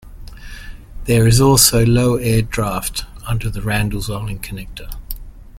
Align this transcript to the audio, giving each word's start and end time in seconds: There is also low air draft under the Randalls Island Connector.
There 1.03 1.27
is 1.27 1.39
also 1.39 1.85
low 1.85 2.15
air 2.15 2.41
draft 2.41 3.05
under 3.27 3.51
the 3.51 3.61
Randalls 3.61 4.09
Island 4.09 4.41
Connector. 4.41 4.91